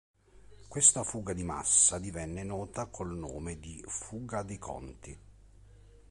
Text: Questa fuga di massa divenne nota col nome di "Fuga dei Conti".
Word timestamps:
Questa 0.67 1.03
fuga 1.03 1.31
di 1.31 1.43
massa 1.43 1.99
divenne 1.99 2.41
nota 2.41 2.87
col 2.87 3.15
nome 3.15 3.59
di 3.59 3.83
"Fuga 3.87 4.41
dei 4.41 4.57
Conti". 4.57 5.19